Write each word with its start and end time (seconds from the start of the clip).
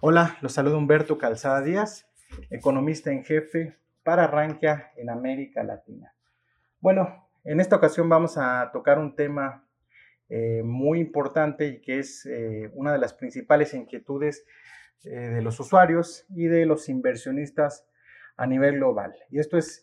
Hola, 0.00 0.38
los 0.42 0.52
saluda 0.52 0.76
Humberto 0.76 1.18
Calzada 1.18 1.60
Díaz, 1.60 2.06
economista 2.50 3.10
en 3.10 3.24
jefe 3.24 3.74
para 4.04 4.28
Rankia 4.28 4.92
en 4.96 5.10
América 5.10 5.64
Latina. 5.64 6.14
Bueno, 6.78 7.28
en 7.42 7.58
esta 7.58 7.74
ocasión 7.74 8.08
vamos 8.08 8.38
a 8.38 8.70
tocar 8.72 9.00
un 9.00 9.16
tema 9.16 9.66
eh, 10.28 10.62
muy 10.62 11.00
importante 11.00 11.66
y 11.66 11.80
que 11.80 11.98
es 11.98 12.24
eh, 12.26 12.70
una 12.74 12.92
de 12.92 12.98
las 12.98 13.12
principales 13.12 13.74
inquietudes 13.74 14.46
eh, 15.02 15.10
de 15.10 15.42
los 15.42 15.58
usuarios 15.58 16.24
y 16.28 16.46
de 16.46 16.64
los 16.64 16.88
inversionistas 16.88 17.84
a 18.36 18.46
nivel 18.46 18.76
global. 18.76 19.16
Y 19.30 19.40
esto 19.40 19.58
es 19.58 19.82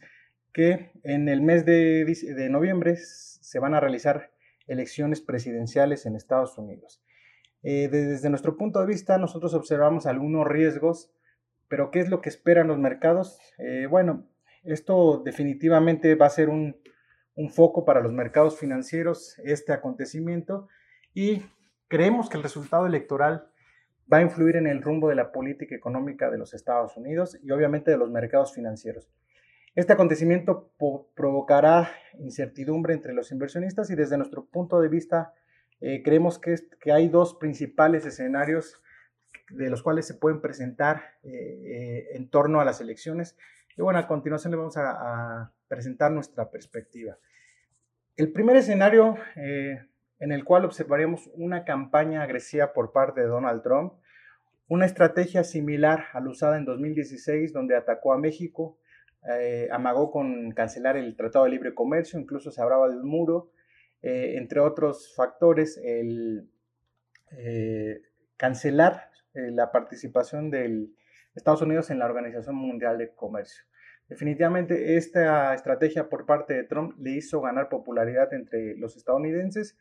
que 0.53 0.91
en 1.03 1.27
el 1.27 1.41
mes 1.41 1.65
de 1.65 2.47
noviembre 2.49 2.95
se 2.95 3.59
van 3.59 3.73
a 3.73 3.81
realizar 3.81 4.31
elecciones 4.65 5.19
presidenciales 5.19 6.05
en 6.05 6.15
Estados 6.15 6.57
Unidos. 6.57 7.04
Eh, 7.67 7.89
desde 7.89 8.29
nuestro 8.29 8.57
punto 8.57 8.79
de 8.79 8.85
vista, 8.85 9.17
nosotros 9.17 9.55
observamos 9.55 10.05
algunos 10.05 10.47
riesgos, 10.47 11.11
pero 11.67 11.89
¿qué 11.89 11.99
es 11.99 12.09
lo 12.09 12.21
que 12.21 12.29
esperan 12.29 12.67
los 12.67 12.77
mercados? 12.77 13.39
Eh, 13.57 13.87
bueno, 13.89 14.27
esto 14.63 15.23
definitivamente 15.25 16.13
va 16.13 16.27
a 16.27 16.29
ser 16.29 16.49
un, 16.49 16.77
foco 17.49 17.83
para 17.83 18.01
los 18.01 18.13
mercados 18.13 18.59
financieros, 18.59 19.39
este 19.43 19.73
acontecimiento, 19.73 20.67
y 21.15 21.41
creemos 21.87 22.29
que 22.29 22.37
el 22.37 22.43
resultado 22.43 22.85
electoral 22.85 23.49
va 24.13 24.19
a 24.19 24.21
influir 24.21 24.57
en 24.57 24.67
el 24.67 24.83
rumbo 24.83 25.09
de 25.09 25.15
la 25.15 25.31
política 25.31 25.75
económica 25.75 26.29
de 26.29 26.37
los 26.37 26.53
Estados 26.53 26.95
Unidos 26.95 27.35
y 27.41 27.49
obviamente 27.49 27.89
de 27.89 27.97
los 27.97 28.11
mercados 28.11 28.53
financieros. 28.53 29.09
Este 29.73 29.91
acontecimiento 29.91 30.71
provocará 31.15 31.89
incertidumbre 32.19 32.93
entre 32.93 33.13
los 33.13 33.31
inversionistas 33.31 33.89
y 33.89 33.95
desde 33.95 34.17
nuestro 34.17 34.45
punto 34.45 34.79
de 34.79 34.87
vista 34.87 35.33
eh, 35.81 36.01
creemos 36.03 36.39
que, 36.39 36.55
que, 36.79 36.91
hay 36.91 37.09
dos 37.09 37.35
principales 37.35 38.05
escenarios 38.05 38.81
de 39.49 39.69
los 39.69 39.83
cuales 39.83 40.07
se 40.07 40.15
pueden 40.15 40.41
presentar 40.41 41.17
eh, 41.23 41.29
eh, 41.29 42.07
en 42.13 42.29
torno 42.29 42.61
a 42.61 42.65
las 42.65 42.81
elecciones. 42.81 43.37
Y 43.77 43.81
bueno, 43.81 43.99
a 43.99 44.07
continuación 44.07 44.51
le 44.51 44.57
vamos 44.57 44.77
a, 44.77 45.51
presentar 45.67 46.11
nuestra 46.11 46.51
perspectiva. 46.51 47.17
El 48.15 48.31
primer 48.31 48.55
escenario 48.55 49.17
en 49.35 50.31
el 50.31 50.45
cual 50.45 50.63
observaremos 50.63 51.27
una 51.33 51.65
campaña 51.65 52.21
agresiva 52.21 52.71
por 52.71 52.91
parte 52.91 53.21
de 53.21 53.27
Donald 53.27 53.63
Trump, 53.63 53.93
una 54.67 54.85
estrategia 54.85 55.43
similar 55.43 56.05
a 56.13 56.21
la 56.21 56.29
usada 56.29 56.57
en 56.57 56.65
2016, 56.65 57.51
donde 57.51 57.75
atacó 57.75 58.13
a 58.13 58.19
México, 58.19 58.77
amagó 59.71 60.11
con 60.11 60.51
cancelar 60.51 60.97
el 60.97 61.17
Tratado 61.17 61.45
de 61.45 61.51
Libre 61.51 61.73
Comercio, 61.73 62.19
incluso 62.19 62.51
se 62.51 62.61
hablaba 62.61 62.87
del 62.87 63.03
muro, 63.03 63.49
eh, 64.05 64.37
entre 64.37 64.59
otros 64.59 65.15
factores, 65.15 65.81
el 65.83 66.47
eh, 67.31 68.03
cancelar 68.37 69.09
eh, 69.33 69.49
la 69.49 69.71
participación 69.71 70.51
de 70.51 70.89
Estados 71.33 71.63
Unidos 71.63 71.89
en 71.89 71.97
la 71.97 72.05
Organización 72.05 72.55
Mundial 72.55 72.99
de 72.99 73.15
Comercio. 73.15 73.63
Definitivamente 74.07 74.95
esta 74.95 75.55
estrategia 75.55 76.07
por 76.07 76.27
parte 76.27 76.53
de 76.53 76.65
Trump 76.65 76.93
le 76.99 77.13
hizo 77.13 77.41
ganar 77.41 77.67
popularidad 77.67 78.31
entre 78.35 78.77
los 78.77 78.95
estadounidenses 78.95 79.75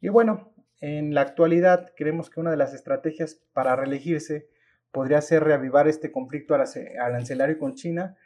y 0.00 0.08
bueno, 0.08 0.54
en 0.80 1.12
la 1.12 1.20
actualidad 1.20 1.92
creemos 1.98 2.30
que 2.30 2.40
una 2.40 2.52
de 2.52 2.56
las 2.56 2.72
estrategias 2.72 3.42
para 3.52 3.76
reelegirse 3.76 4.48
podría 4.90 5.20
ser 5.20 5.44
reavivar 5.44 5.86
este 5.86 6.10
conflicto 6.10 6.54
arancelario 6.54 7.58
con 7.58 7.74
China 7.74 8.16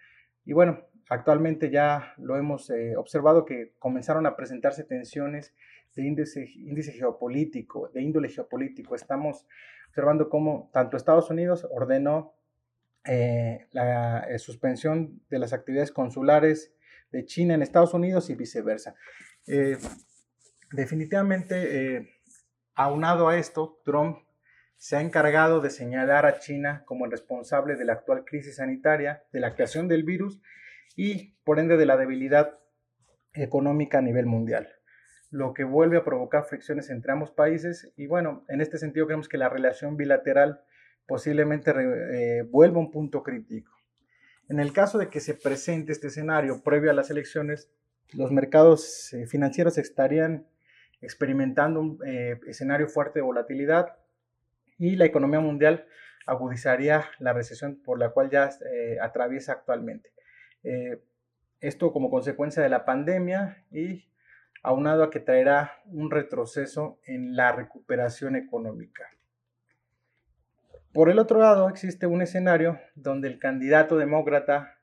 y 0.44 0.52
bueno, 0.52 0.86
Actualmente 1.10 1.70
ya 1.70 2.14
lo 2.18 2.36
hemos 2.36 2.70
eh, 2.70 2.96
observado 2.96 3.44
que 3.44 3.72
comenzaron 3.80 4.26
a 4.26 4.36
presentarse 4.36 4.84
tensiones 4.84 5.52
de 5.96 6.04
índice, 6.04 6.92
geopolítico, 6.92 7.88
de 7.88 8.00
índole 8.00 8.28
geopolítico. 8.28 8.94
Estamos 8.94 9.44
observando 9.88 10.28
cómo 10.28 10.70
tanto 10.72 10.96
Estados 10.96 11.28
Unidos 11.28 11.66
ordenó 11.68 12.34
eh, 13.04 13.66
la 13.72 14.20
eh, 14.20 14.38
suspensión 14.38 15.20
de 15.28 15.40
las 15.40 15.52
actividades 15.52 15.90
consulares 15.90 16.72
de 17.10 17.24
China 17.24 17.54
en 17.54 17.62
Estados 17.62 17.92
Unidos 17.92 18.30
y 18.30 18.36
viceversa. 18.36 18.94
definitivamente, 20.70 22.20
aunado 22.76 23.26
a 23.26 23.36
esto, 23.36 23.80
Trump 23.84 24.18
se 24.76 24.94
ha 24.94 25.00
encargado 25.00 25.60
de 25.60 25.70
señalar 25.70 26.24
a 26.24 26.38
China 26.38 26.84
como 26.86 27.04
el 27.04 27.10
responsable 27.10 27.74
de 27.74 27.84
la 27.84 27.94
actual 27.94 28.24
crisis 28.24 28.56
sanitaria, 28.56 29.24
de 29.32 29.40
la 29.40 29.56
creación 29.56 29.88
del 29.88 30.04
virus 30.04 30.40
y 30.96 31.34
por 31.44 31.58
ende 31.58 31.76
de 31.76 31.86
la 31.86 31.96
debilidad 31.96 32.58
económica 33.32 33.98
a 33.98 34.02
nivel 34.02 34.26
mundial, 34.26 34.68
lo 35.30 35.54
que 35.54 35.64
vuelve 35.64 35.96
a 35.96 36.04
provocar 36.04 36.44
fricciones 36.44 36.90
entre 36.90 37.12
ambos 37.12 37.30
países 37.30 37.92
y 37.96 38.06
bueno, 38.06 38.44
en 38.48 38.60
este 38.60 38.78
sentido 38.78 39.06
creemos 39.06 39.28
que 39.28 39.38
la 39.38 39.48
relación 39.48 39.96
bilateral 39.96 40.62
posiblemente 41.06 41.72
eh, 41.72 42.42
vuelva 42.42 42.78
a 42.78 42.80
un 42.80 42.90
punto 42.90 43.22
crítico. 43.22 43.72
En 44.48 44.58
el 44.58 44.72
caso 44.72 44.98
de 44.98 45.08
que 45.08 45.20
se 45.20 45.34
presente 45.34 45.92
este 45.92 46.08
escenario 46.08 46.62
previo 46.62 46.90
a 46.90 46.94
las 46.94 47.10
elecciones, 47.10 47.70
los 48.12 48.32
mercados 48.32 49.12
eh, 49.12 49.26
financieros 49.26 49.78
estarían 49.78 50.46
experimentando 51.00 51.80
un 51.80 51.98
eh, 52.04 52.38
escenario 52.46 52.88
fuerte 52.88 53.20
de 53.20 53.24
volatilidad 53.24 53.96
y 54.78 54.96
la 54.96 55.04
economía 55.04 55.40
mundial 55.40 55.86
agudizaría 56.26 57.06
la 57.18 57.32
recesión 57.32 57.80
por 57.82 57.98
la 57.98 58.10
cual 58.10 58.30
ya 58.30 58.50
atraviesa 59.00 59.52
actualmente. 59.52 60.12
Eh, 60.62 61.02
esto 61.60 61.92
como 61.92 62.10
consecuencia 62.10 62.62
de 62.62 62.68
la 62.68 62.84
pandemia 62.84 63.64
y 63.70 64.04
aunado 64.62 65.04
a 65.04 65.10
que 65.10 65.20
traerá 65.20 65.82
un 65.86 66.10
retroceso 66.10 66.98
en 67.04 67.36
la 67.36 67.52
recuperación 67.52 68.36
económica. 68.36 69.10
Por 70.92 71.08
el 71.08 71.18
otro 71.18 71.38
lado, 71.38 71.68
existe 71.68 72.06
un 72.06 72.20
escenario 72.20 72.80
donde 72.94 73.28
el 73.28 73.38
candidato 73.38 73.96
demócrata 73.96 74.78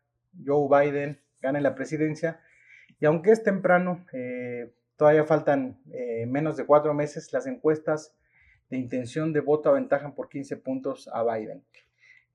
Joe 0.46 0.68
Biden 0.70 1.22
gane 1.42 1.62
la 1.62 1.76
presidencia 1.76 2.40
y 3.00 3.06
aunque 3.06 3.32
es 3.32 3.44
temprano, 3.44 4.06
eh, 4.14 4.74
todavía 4.96 5.26
faltan 5.26 5.80
eh, 5.92 6.26
menos 6.26 6.58
de 6.58 6.66
cuatro 6.66 6.94
meses, 6.94 7.34
las 7.34 7.46
encuestas 7.46 8.16
de 8.70 8.78
intención 8.78 9.34
de 9.34 9.42
voto 9.42 9.70
aventajan 9.70 10.16
por 10.16 10.30
15 10.30 10.58
puntos 10.58 11.10
a 11.14 11.24
Biden. 11.24 11.64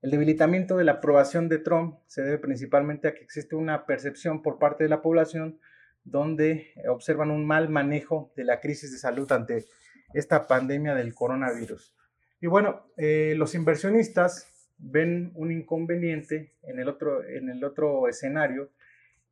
El 0.03 0.11
debilitamiento 0.11 0.77
de 0.77 0.83
la 0.83 0.93
aprobación 0.93 1.49
de 1.49 1.59
Trump 1.59 1.97
se 2.09 2.23
debe 2.23 2.39
principalmente 2.39 3.07
a 3.07 3.15
que 3.15 3.23
existe 3.23 3.55
una 3.55 3.87
percepción 3.87 4.43
por 4.43 4.59
parte 4.59 4.83
de 4.83 4.91
la 4.91 5.01
población 5.01 5.61
donde 6.03 6.73
observan 6.89 7.31
un 7.31 7.47
mal 7.47 7.69
manejo 7.69 8.33
de 8.37 8.43
la 8.43 8.59
crisis 8.59 8.91
de 8.91 8.99
salud 8.99 9.31
ante 9.31 9.65
esta 10.13 10.49
pandemia 10.49 10.97
del 10.97 11.15
coronavirus. 11.15 11.95
Y 12.41 12.49
bueno, 12.49 12.85
eh, 12.97 13.35
los 13.37 13.55
inversionistas 13.55 14.73
ven 14.77 15.31
un 15.37 15.53
inconveniente 15.53 16.53
en 16.65 16.81
el, 16.81 16.89
otro, 16.89 17.25
en 17.25 17.49
el 17.49 17.63
otro 17.63 18.09
escenario, 18.09 18.71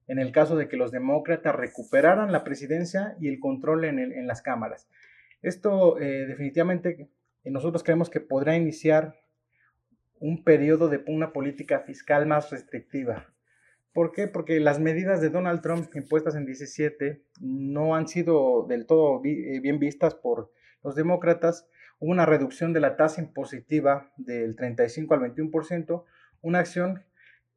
en 0.07 0.21
el 0.21 0.31
caso 0.31 0.57
de 0.57 0.69
que 0.69 0.77
los 0.77 0.93
demócratas 0.93 1.57
recuperaran 1.57 2.31
la 2.31 2.45
presidencia 2.45 3.17
y 3.19 3.27
el 3.27 3.41
control 3.41 3.85
en, 3.87 4.27
las 4.29 4.41
cámaras. 4.41 4.89
Esto 5.43 5.99
eh, 5.99 6.27
definitivamente 6.27 7.09
nosotros 7.45 7.83
creemos 7.83 8.09
que 8.09 8.21
podrá 8.21 8.57
iniciar 8.57 9.17
un 10.21 10.45
periodo 10.45 10.89
de 10.89 11.03
una 11.07 11.33
política 11.33 11.81
fiscal 11.81 12.27
más 12.27 12.51
restrictiva. 12.51 13.27
¿Por 13.93 14.13
qué? 14.13 14.29
Porque 14.29 14.61
las 14.61 14.79
medidas 14.79 15.21
de 15.21 15.31
Donald 15.31 15.63
Trump 15.63 15.91
impuestas 15.97 16.37
en 16.37 16.47
17 16.47 17.25
no 17.41 17.97
han 17.97 18.07
sido 18.07 18.67
del 18.69 18.87
todo 18.87 19.21
eh, 19.25 19.59
bien 19.61 19.81
vistas 19.81 20.15
por 20.15 20.53
los 20.85 20.95
demócratas. 20.95 21.69
Hubo 21.99 22.13
una 22.13 22.27
reducción 22.27 22.73
de 22.73 22.81
la 22.81 22.97
tasa 22.97 23.21
impositiva 23.21 24.13
del 24.17 24.55
35 24.55 25.15
al 25.15 25.21
21%, 25.21 26.05
una 26.43 26.61
acción 26.61 27.03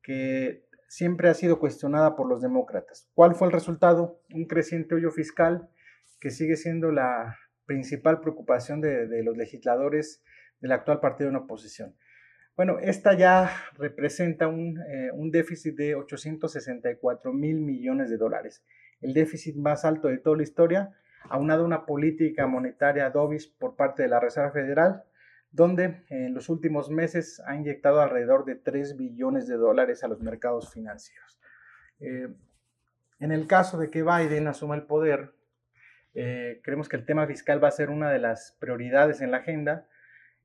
que 0.01 0.65
siempre 0.87 1.29
ha 1.29 1.33
sido 1.33 1.59
cuestionada 1.59 2.15
por 2.15 2.27
los 2.27 2.41
demócratas. 2.41 3.09
¿Cuál 3.13 3.35
fue 3.35 3.47
el 3.47 3.53
resultado? 3.53 4.21
Un 4.33 4.45
creciente 4.45 4.95
hoyo 4.95 5.11
fiscal 5.11 5.69
que 6.19 6.29
sigue 6.29 6.55
siendo 6.55 6.91
la 6.91 7.37
principal 7.65 8.21
preocupación 8.21 8.81
de, 8.81 9.23
los 9.23 9.37
legisladores 9.37 10.23
del 10.59 10.71
actual 10.71 10.99
partido 10.99 11.29
en 11.29 11.35
oposición. 11.35 11.95
Bueno, 12.55 12.77
esta 12.79 13.17
ya 13.17 13.49
representa 13.79 14.45
eh, 14.45 15.11
un, 15.11 15.31
déficit 15.31 15.75
de 15.75 15.95
864 15.95 17.33
mil 17.33 17.59
millones 17.59 18.11
de 18.11 18.17
dólares, 18.17 18.63
el 19.01 19.13
déficit 19.13 19.55
más 19.55 19.85
alto 19.85 20.07
de 20.07 20.19
toda 20.19 20.37
la 20.37 20.43
historia, 20.43 20.91
aunado 21.29 21.63
a 21.63 21.65
una 21.65 21.85
política 21.87 22.45
monetaria 22.45 23.09
dovish 23.09 23.57
por 23.57 23.75
parte 23.75 24.03
de 24.03 24.09
la 24.09 24.19
Reserva 24.19 24.51
Federal, 24.51 25.03
donde 25.51 26.03
en 26.09 26.35
los 26.35 26.47
últimos 26.49 26.91
meses 26.91 27.41
ha 27.47 27.55
inyectado 27.55 28.01
alrededor 28.01 28.45
de 28.45 28.55
3 28.55 28.97
billones 28.97 29.47
de 29.47 29.55
dólares 29.55 30.03
a 30.03 30.07
los 30.07 30.21
mercados 30.21 30.71
financieros. 30.71 31.39
Eh, 31.99 32.27
en 33.19 33.31
el 33.31 33.47
caso 33.47 33.79
de 33.79 33.89
que 33.89 34.03
Biden 34.03 34.47
asuma 34.47 34.75
el 34.75 34.83
poder, 34.83 35.33
eh, 36.13 36.61
creemos 36.63 36.87
que 36.87 36.97
el 36.97 37.05
tema 37.05 37.25
fiscal 37.25 37.63
va 37.63 37.69
a 37.69 37.71
ser 37.71 37.89
una 37.89 38.11
de 38.11 38.19
las 38.19 38.55
prioridades 38.59 39.21
en 39.21 39.31
la 39.31 39.37
agenda, 39.37 39.87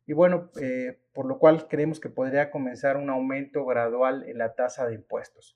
y 0.09 0.15
bueno, 0.15 0.51
eh, 0.59 0.99
por 1.13 1.27
lo 1.27 1.39
cual 1.39 1.69
creemos 1.69 2.01
que 2.01 2.09
podría 2.09 2.51
comenzar 2.51 2.97
un 2.97 3.11
aumento 3.11 3.67
gradual 3.67 4.25
en 4.27 4.39
la 4.39 4.55
tasa 4.55 4.87
de 4.87 4.95
impuestos. 4.95 5.55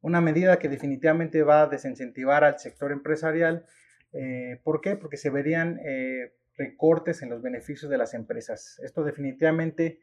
Una 0.00 0.22
medida 0.22 0.58
que 0.58 0.70
definitivamente 0.70 1.42
va 1.42 1.60
a 1.60 1.66
desincentivar 1.66 2.42
al 2.42 2.58
sector 2.58 2.92
empresarial. 2.92 3.66
Eh, 4.14 4.58
¿Por 4.64 4.80
qué? 4.80 4.96
Porque 4.96 5.18
se 5.18 5.28
verían 5.28 5.78
eh, 5.84 6.32
recortes 6.56 7.20
en 7.20 7.28
los 7.28 7.42
beneficios 7.42 7.90
de 7.90 7.98
las 7.98 8.14
empresas. 8.14 8.80
Esto 8.82 9.04
definitivamente 9.04 10.00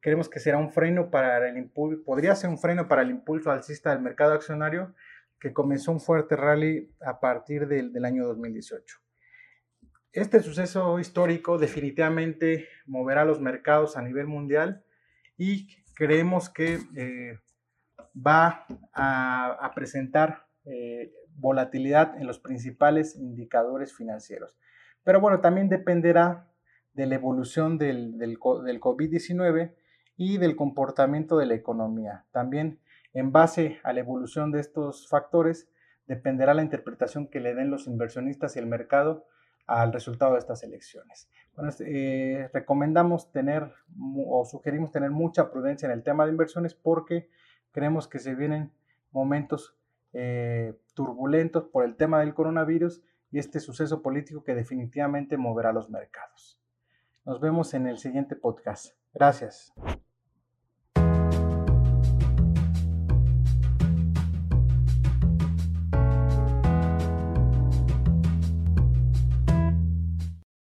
creemos 0.00 0.28
que 0.28 0.38
será 0.38 0.58
un 0.58 0.70
freno 0.70 1.10
para 1.10 1.48
el 1.48 1.56
impulso, 1.56 2.04
podría 2.04 2.36
ser 2.36 2.50
un 2.50 2.58
freno 2.58 2.88
para 2.88 3.00
el 3.00 3.08
impulso 3.08 3.50
alcista 3.50 3.88
del 3.88 4.02
mercado 4.02 4.34
accionario 4.34 4.94
que 5.40 5.54
comenzó 5.54 5.92
un 5.92 6.00
fuerte 6.00 6.36
rally 6.36 6.94
a 7.00 7.20
partir 7.20 7.68
del, 7.68 7.90
del 7.94 8.04
año 8.04 8.26
2018. 8.26 8.98
Este 10.12 10.40
suceso 10.40 10.98
histórico 10.98 11.56
definitivamente 11.56 12.66
moverá 12.84 13.24
los 13.24 13.40
mercados 13.40 13.96
a 13.96 14.02
nivel 14.02 14.26
mundial 14.26 14.82
y 15.38 15.68
creemos 15.94 16.50
que 16.50 16.80
eh, 16.96 17.38
va 18.14 18.66
a, 18.92 19.70
presentar 19.74 20.46
eh, 20.64 21.12
volatilidad 21.36 22.18
en 22.18 22.26
los 22.26 22.40
principales 22.40 23.14
indicadores 23.14 23.94
financieros. 23.94 24.58
Pero 25.04 25.20
bueno, 25.20 25.40
también 25.40 25.68
dependerá 25.68 26.50
de 26.92 27.06
la 27.06 27.14
evolución 27.14 27.78
del, 27.78 28.18
del, 28.18 28.36
del 28.64 28.80
COVID-19 28.80 29.74
y 30.16 30.38
del 30.38 30.56
comportamiento 30.56 31.38
de 31.38 31.46
la 31.46 31.54
economía. 31.54 32.26
También 32.32 32.80
en 33.12 33.30
base 33.30 33.78
a 33.84 33.92
la 33.92 34.00
evolución 34.00 34.50
de 34.50 34.60
estos 34.60 35.08
factores 35.08 35.70
dependerá 36.06 36.52
la 36.52 36.62
interpretación 36.62 37.28
que 37.28 37.38
le 37.38 37.54
den 37.54 37.70
los 37.70 37.86
inversionistas 37.86 38.56
y 38.56 38.58
el 38.58 38.66
mercado 38.66 39.26
al 39.70 39.92
resultado 39.92 40.32
de 40.32 40.40
estas 40.40 40.64
elecciones. 40.64 41.28
Bueno, 41.54 41.70
eh, 41.78 42.50
recomendamos 42.52 43.30
tener 43.30 43.72
o 44.26 44.44
sugerimos 44.44 44.90
tener 44.90 45.10
mucha 45.10 45.50
prudencia 45.52 45.86
en 45.86 45.92
el 45.92 46.02
tema 46.02 46.24
de 46.24 46.32
inversiones 46.32 46.74
porque 46.74 47.30
creemos 47.70 48.08
que 48.08 48.18
se 48.18 48.34
vienen 48.34 48.72
momentos 49.12 49.76
eh, 50.12 50.74
turbulentos 50.94 51.64
por 51.68 51.84
el 51.84 51.94
tema 51.94 52.18
del 52.18 52.34
coronavirus 52.34 53.00
y 53.30 53.38
este 53.38 53.60
suceso 53.60 54.02
político 54.02 54.42
que 54.42 54.56
definitivamente 54.56 55.36
moverá 55.36 55.72
los 55.72 55.88
mercados. 55.88 56.60
Nos 57.24 57.40
vemos 57.40 57.72
en 57.72 57.86
el 57.86 57.98
siguiente 57.98 58.34
podcast. 58.34 58.96
Gracias. 59.14 59.72